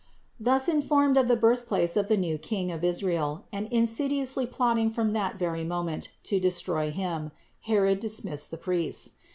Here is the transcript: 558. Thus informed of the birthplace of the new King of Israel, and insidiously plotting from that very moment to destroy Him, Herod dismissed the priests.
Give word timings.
558. 0.39 0.45
Thus 0.45 0.67
informed 0.67 1.15
of 1.17 1.27
the 1.27 1.35
birthplace 1.35 1.95
of 1.95 2.07
the 2.07 2.17
new 2.17 2.39
King 2.39 2.71
of 2.71 2.83
Israel, 2.83 3.45
and 3.53 3.67
insidiously 3.69 4.47
plotting 4.47 4.89
from 4.89 5.13
that 5.13 5.37
very 5.37 5.63
moment 5.63 6.09
to 6.23 6.39
destroy 6.39 6.89
Him, 6.89 7.29
Herod 7.65 7.99
dismissed 7.99 8.49
the 8.49 8.57
priests. 8.57 9.11